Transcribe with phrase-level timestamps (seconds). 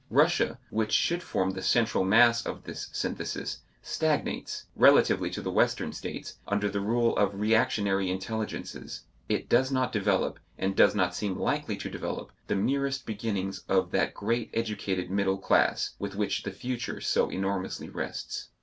[0.09, 5.93] Russia, which should form the central mass of this synthesis, stagnates, relatively to the Western
[5.93, 11.37] states, under the rule of reactionary intelligences; it does not develop, and does not seem
[11.37, 16.51] likely to develop, the merest beginnings of that great educated middle class, with which the
[16.51, 18.49] future so enormously rests.